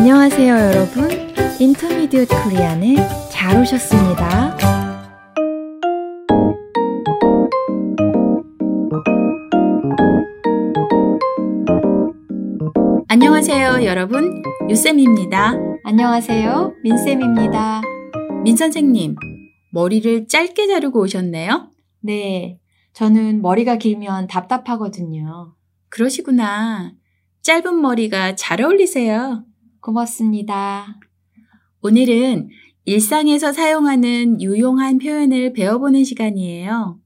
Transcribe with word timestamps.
안녕하세요, 0.00 0.54
여러분. 0.54 1.10
인터미디엇 1.60 2.26
코리안에 2.26 2.96
잘 3.30 3.60
오셨습니다. 3.60 4.56
안녕하세요, 13.08 13.84
여러분. 13.84 14.42
유쌤입니다. 14.70 15.52
안녕하세요, 15.84 16.76
민쌤입니다. 16.82 17.82
민 18.42 18.56
선생님, 18.56 19.16
머리를 19.70 20.28
짧게 20.28 20.66
자르고 20.66 21.02
오셨네요? 21.02 21.68
네, 22.00 22.58
저는 22.94 23.42
머리가 23.42 23.76
길면 23.76 24.28
답답하거든요. 24.28 25.54
그러시구나. 25.90 26.94
짧은 27.42 27.78
머리가 27.82 28.34
잘 28.34 28.62
어울리세요. 28.62 29.44
고맙습니다. 29.80 30.98
오늘은 31.82 32.50
일상에서 32.84 33.52
사용하는 33.52 34.40
유용한 34.40 34.98
표현을 34.98 35.52
배워보는 35.52 36.04
시간이에요. 36.04 37.00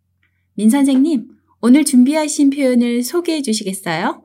민 0.55 0.71
선생님, 0.71 1.29
오늘 1.61 1.85
준비하신 1.85 2.51
표현을 2.51 3.03
소개해 3.03 3.43
주시겠어요? 3.43 4.23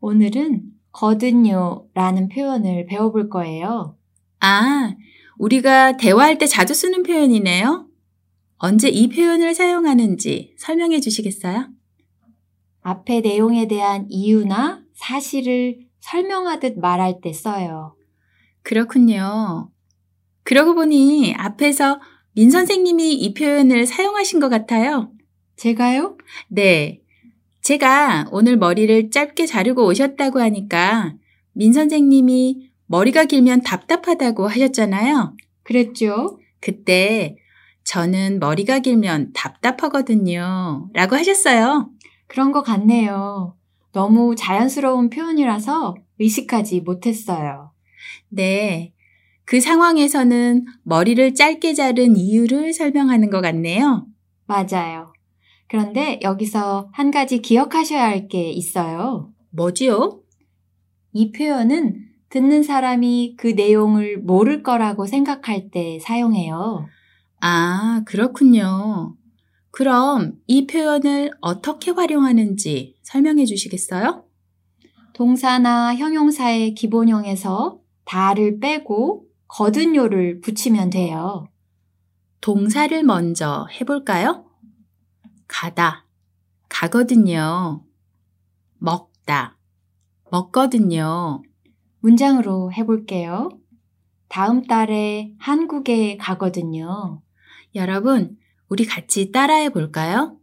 오늘은 0.00 0.62
거든요 0.92 1.86
라는 1.94 2.28
표현을 2.28 2.86
배워볼 2.86 3.28
거예요. 3.28 3.96
아, 4.40 4.94
우리가 5.38 5.96
대화할 5.96 6.38
때 6.38 6.46
자주 6.46 6.74
쓰는 6.74 7.02
표현이네요. 7.02 7.88
언제 8.56 8.88
이 8.88 9.08
표현을 9.08 9.54
사용하는지 9.54 10.54
설명해 10.58 11.00
주시겠어요? 11.00 11.68
앞의 12.82 13.22
내용에 13.22 13.66
대한 13.66 14.06
이유나 14.08 14.84
사실을 14.94 15.80
설명하듯 16.04 16.78
말할 16.78 17.20
때 17.22 17.32
써요. 17.32 17.96
그렇군요. 18.62 19.70
그러고 20.42 20.74
보니 20.74 21.34
앞에서 21.38 21.98
민 22.34 22.50
선생님이 22.50 23.14
이 23.14 23.32
표현을 23.32 23.86
사용하신 23.86 24.38
것 24.38 24.50
같아요. 24.50 25.10
제가요? 25.56 26.18
네. 26.48 27.00
제가 27.62 28.26
오늘 28.32 28.58
머리를 28.58 29.10
짧게 29.10 29.46
자르고 29.46 29.86
오셨다고 29.86 30.40
하니까 30.40 31.14
민 31.52 31.72
선생님이 31.72 32.70
머리가 32.86 33.24
길면 33.24 33.62
답답하다고 33.62 34.46
하셨잖아요. 34.46 35.34
그랬죠? 35.62 36.38
그때 36.60 37.36
저는 37.84 38.40
머리가 38.40 38.80
길면 38.80 39.32
답답하거든요. 39.32 40.90
라고 40.92 41.16
하셨어요. 41.16 41.90
그런 42.26 42.52
것 42.52 42.62
같네요. 42.62 43.56
너무 43.94 44.34
자연스러운 44.36 45.08
표현이라서 45.08 45.94
의식하지 46.18 46.80
못했어요. 46.80 47.72
네. 48.28 48.92
그 49.44 49.60
상황에서는 49.60 50.64
머리를 50.82 51.34
짧게 51.34 51.74
자른 51.74 52.16
이유를 52.16 52.72
설명하는 52.72 53.30
것 53.30 53.40
같네요. 53.40 54.06
맞아요. 54.46 55.12
그런데 55.68 56.18
여기서 56.22 56.88
한 56.92 57.10
가지 57.10 57.38
기억하셔야 57.38 58.04
할 58.04 58.28
게 58.28 58.50
있어요. 58.50 59.32
뭐지요? 59.50 60.20
이 61.12 61.30
표현은 61.32 62.00
듣는 62.30 62.62
사람이 62.64 63.36
그 63.38 63.48
내용을 63.48 64.18
모를 64.18 64.62
거라고 64.62 65.06
생각할 65.06 65.70
때 65.70 65.98
사용해요. 66.00 66.86
아, 67.40 68.02
그렇군요. 68.06 69.14
그럼 69.76 70.34
이 70.46 70.68
표현을 70.68 71.32
어떻게 71.40 71.90
활용하는지 71.90 72.96
설명해 73.02 73.44
주시겠어요? 73.44 74.24
동사나 75.14 75.96
형용사의 75.96 76.74
기본형에서 76.74 77.80
다를 78.04 78.60
빼고 78.60 79.26
거든요를 79.48 80.40
붙이면 80.42 80.90
돼요. 80.90 81.48
동사를 82.40 83.02
먼저 83.02 83.66
해볼까요? 83.80 84.44
가다, 85.48 86.06
가거든요. 86.68 87.82
먹다, 88.78 89.58
먹거든요. 90.30 91.42
문장으로 91.98 92.72
해볼게요. 92.72 93.48
다음 94.28 94.68
달에 94.68 95.34
한국에 95.40 96.16
가거든요. 96.16 97.22
여러분, 97.74 98.36
우리 98.74 98.86
같이 98.86 99.30
따라해 99.30 99.68
볼까요? 99.68 100.36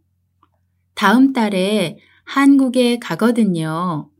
다음 0.94 1.34
달에 1.34 1.98
한국에 2.24 2.98
가거든요. 2.98 4.10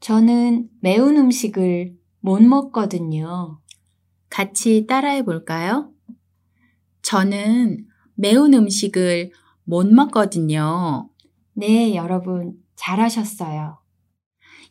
저는 0.00 0.68
매운 0.80 1.16
음식을 1.16 1.96
못 2.18 2.42
먹거든요. 2.42 3.60
같이 4.30 4.84
따라해 4.88 5.22
볼까요? 5.24 5.92
저는 7.02 7.86
매운 8.16 8.52
음식을 8.52 9.30
못 9.62 9.86
먹거든요. 9.86 11.08
네, 11.52 11.94
여러분, 11.94 12.54
잘하셨어요. 12.74 13.78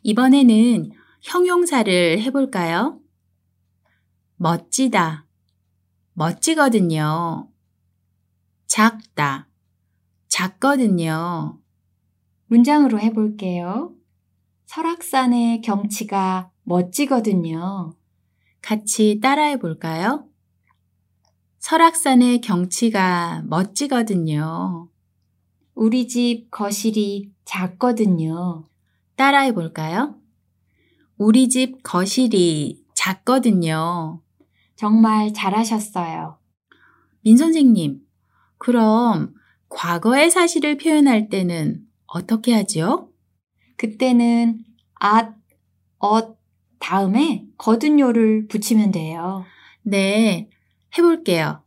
이번에는 0.02 0.90
형용사를 1.22 2.20
해볼까요? 2.20 3.00
멋지다, 4.36 5.24
멋지거든요. 6.12 7.50
작다, 8.70 9.48
작거든요. 10.28 11.58
문장으로 12.46 13.00
해볼게요. 13.00 13.92
설악산의 14.66 15.60
경치가 15.62 16.52
멋지거든요. 16.62 17.96
같이 18.62 19.18
따라해 19.20 19.58
볼까요? 19.58 20.28
설악산의 21.58 22.42
경치가 22.42 23.42
멋지거든요. 23.46 24.88
우리 25.74 26.06
집 26.06 26.52
거실이 26.52 27.32
작거든요. 27.44 28.68
따라해 29.16 29.52
볼까요? 29.52 30.14
우리 31.18 31.48
집 31.48 31.82
거실이 31.82 32.84
작거든요. 32.94 34.22
정말 34.76 35.32
잘하셨어요. 35.32 36.38
민 37.22 37.36
선생님, 37.36 38.08
그럼 38.60 39.32
과거의 39.70 40.30
사실을 40.30 40.76
표현할 40.76 41.30
때는 41.30 41.80
어떻게 42.06 42.52
하죠? 42.52 43.10
그때는 43.76 44.62
at, 45.02 45.30
엇 45.98 46.38
다음에 46.78 47.46
거든요를 47.56 48.48
붙이면 48.48 48.90
돼요. 48.92 49.46
네, 49.82 50.50
해볼게요. 50.96 51.62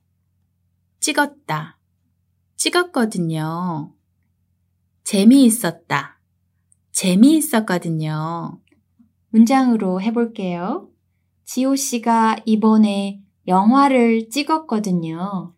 찍었다. 1.00 1.80
찍었거든요. 2.58 3.92
재미있었다. 5.04 6.20
재미있었거든요. 6.92 8.60
문장으로 9.30 10.00
해볼게요. 10.00 10.90
지호 11.44 11.76
씨가 11.76 12.38
이번에 12.46 13.20
영화를 13.48 14.30
찍었거든요. 14.30 15.56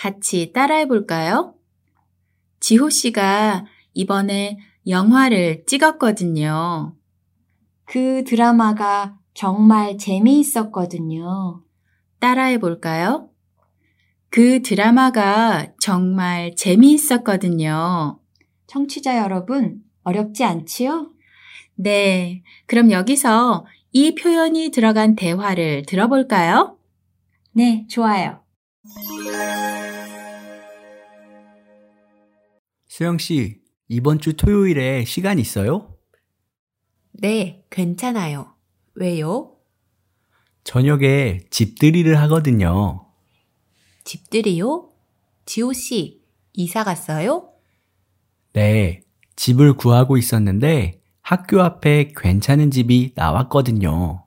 같이 0.00 0.50
따라해 0.54 0.88
볼까요? 0.88 1.54
지호 2.58 2.88
씨가 2.88 3.66
이번에 3.92 4.56
영화를 4.88 5.64
찍었거든요. 5.66 6.96
그 7.84 8.24
드라마가 8.24 9.18
정말 9.34 9.98
재미있었거든요. 9.98 11.62
따라해 12.18 12.56
볼까요? 12.56 13.28
그 14.30 14.62
드라마가 14.62 15.66
정말 15.78 16.54
재미있었거든요. 16.56 18.18
청취자 18.68 19.18
여러분, 19.18 19.82
어렵지 20.02 20.44
않지요? 20.44 21.10
네. 21.74 22.42
그럼 22.64 22.90
여기서 22.90 23.66
이 23.92 24.14
표현이 24.14 24.70
들어간 24.70 25.14
대화를 25.14 25.84
들어볼까요? 25.84 26.78
네, 27.52 27.86
좋아요. 27.90 28.40
수영 33.00 33.16
씨, 33.16 33.56
이번 33.88 34.18
주 34.18 34.34
토요일에 34.34 35.06
시간 35.06 35.38
있어요? 35.38 35.96
네, 37.12 37.64
괜찮아요. 37.70 38.54
왜요? 38.94 39.56
저녁에 40.64 41.40
집들이를 41.48 42.20
하거든요. 42.20 43.06
집들이요? 44.04 44.90
지호 45.46 45.72
씨, 45.72 46.20
이사 46.52 46.84
갔어요? 46.84 47.54
네, 48.52 49.00
집을 49.34 49.78
구하고 49.78 50.18
있었는데 50.18 51.00
학교 51.22 51.62
앞에 51.62 52.12
괜찮은 52.14 52.70
집이 52.70 53.14
나왔거든요. 53.16 54.26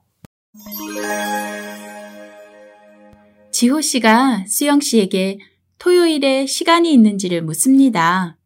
지호 3.52 3.80
씨가 3.80 4.46
수영 4.48 4.80
씨에게 4.80 5.38
토요일에 5.78 6.46
시간이 6.46 6.92
있는지를 6.92 7.42
묻습니다. 7.42 8.36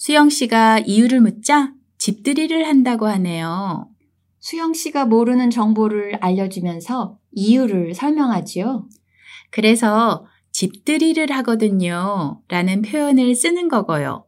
수영 0.00 0.30
씨가 0.30 0.78
이유를 0.78 1.20
묻자 1.20 1.74
집들이를 1.98 2.66
한다고 2.66 3.06
하네요. 3.06 3.86
수영 4.38 4.72
씨가 4.72 5.04
모르는 5.04 5.50
정보를 5.50 6.16
알려주면서 6.22 7.18
이유를 7.32 7.92
설명하지요. 7.92 8.88
그래서 9.50 10.24
집들이를 10.52 11.30
하거든요. 11.32 12.40
라는 12.48 12.80
표현을 12.80 13.34
쓰는 13.34 13.68
거고요. 13.68 14.24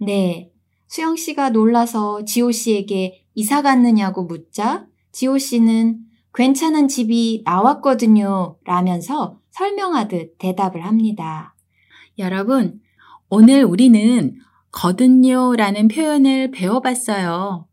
네. 0.00 0.52
수영 0.86 1.16
씨가 1.16 1.50
놀라서 1.50 2.24
지호 2.24 2.52
씨에게 2.52 3.24
이사 3.34 3.62
갔느냐고 3.62 4.26
묻자 4.26 4.86
지호 5.10 5.38
씨는 5.38 6.02
괜찮은 6.34 6.86
집이 6.86 7.42
나왔거든요. 7.44 8.58
라면서 8.64 9.40
설명하듯 9.50 10.38
대답을 10.38 10.84
합니다. 10.84 11.56
여러분, 12.16 12.80
오늘 13.28 13.64
우리는 13.64 14.38
거든요 14.76 15.56
라는 15.56 15.88
표현을 15.88 16.50
배워봤어요. 16.50 17.66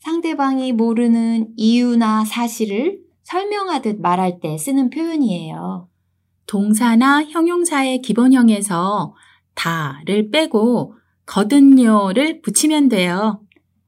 상대방이 0.00 0.72
모르는 0.72 1.52
이유나 1.56 2.24
사실을 2.24 2.98
설명하듯 3.22 4.00
말할 4.00 4.40
때 4.40 4.58
쓰는 4.58 4.90
표현이에요. 4.90 5.88
동사나 6.46 7.24
형용사의 7.24 8.02
기본형에서 8.02 9.14
다를 9.54 10.30
빼고 10.30 10.94
거든요를 11.26 12.42
붙이면 12.42 12.88
돼요. 12.88 13.40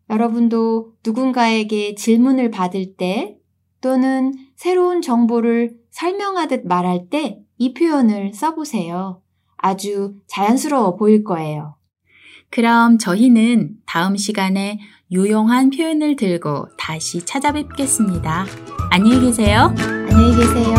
여러분도 0.09 0.95
누군가에게 1.05 1.97
질문을 1.97 2.51
받을 2.51 2.97
때 2.97 3.37
또는 3.81 4.33
새로운 4.57 5.03
정보를 5.03 5.77
설명하듯 5.91 6.67
말할 6.67 7.09
때 7.11 7.43
이 7.59 7.75
표현을 7.75 8.33
써보세요. 8.33 9.21
아주 9.57 10.15
자연스러워 10.29 10.95
보일 10.95 11.25
거예요. 11.25 11.78
그럼 12.51 12.99
저희는 12.99 13.71
다음 13.87 14.17
시간에 14.17 14.81
유용한 15.11 15.71
표현을 15.71 16.17
들고 16.17 16.69
다시 16.79 17.25
찾아뵙겠습니다. 17.25 18.47
안녕히 18.91 19.21
계세요. 19.21 19.75
안녕히 19.79 20.37
계세요. 20.37 20.75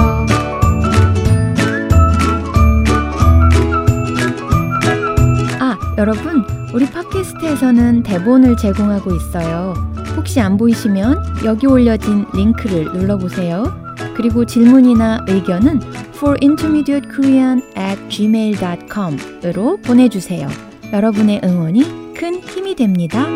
아, 5.59 5.77
여러분, 5.97 6.43
우리 6.73 6.85
팟캐스트에서는 6.87 8.03
대본을 8.03 8.57
제공하고 8.57 9.15
있어요. 9.15 9.73
혹시 10.15 10.39
안 10.39 10.57
보이시면 10.57 11.43
여기 11.45 11.67
올려진 11.67 12.25
링크를 12.33 12.85
눌러보세요. 12.85 13.63
그리고 14.15 14.45
질문이나 14.45 15.25
의견은 15.27 15.79
forintermediatekorean 16.15 17.61
at 17.77 18.09
gmail.com으로 18.09 19.77
보내주세요. 19.77 20.68
여러분의 20.91 21.41
응원이 21.43 22.13
큰 22.15 22.41
힘이 22.41 22.75
됩니다. 22.75 23.27